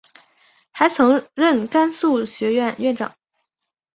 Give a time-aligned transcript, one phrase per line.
[0.71, 3.15] 还曾任甘肃学院院长。